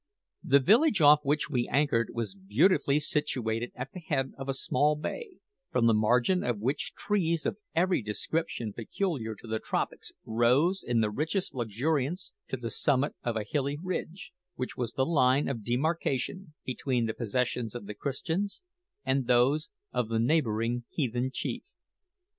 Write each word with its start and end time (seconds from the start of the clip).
The 0.43 0.59
village 0.59 0.99
off 0.99 1.19
which 1.21 1.47
we 1.47 1.67
anchored 1.67 2.09
was 2.11 2.33
beautifully 2.33 2.99
situated 2.99 3.71
at 3.75 3.91
the 3.93 3.99
head 3.99 4.31
of 4.35 4.49
a 4.49 4.53
small 4.55 4.95
bay, 4.95 5.35
from 5.69 5.85
the 5.85 5.93
margin 5.93 6.43
of 6.43 6.57
which 6.59 6.95
trees 6.95 7.45
of 7.45 7.57
every 7.75 8.01
description 8.01 8.73
peculiar 8.73 9.35
to 9.35 9.47
the 9.47 9.59
tropics 9.59 10.11
rose 10.25 10.81
in 10.81 11.01
the 11.01 11.11
richest 11.11 11.53
luxuriance 11.53 12.31
to 12.47 12.57
the 12.57 12.71
summit 12.71 13.13
of 13.21 13.35
a 13.35 13.43
hilly 13.47 13.77
ridge, 13.79 14.31
which 14.55 14.75
was 14.75 14.93
the 14.93 15.05
line 15.05 15.47
of 15.47 15.63
demarcation 15.63 16.55
between 16.65 17.05
the 17.05 17.13
possessions 17.13 17.75
of 17.75 17.85
the 17.85 17.93
Christians 17.93 18.63
and 19.05 19.27
those 19.27 19.69
of 19.91 20.09
the 20.09 20.17
neighbouring 20.17 20.83
heathen 20.89 21.29
chief. 21.31 21.61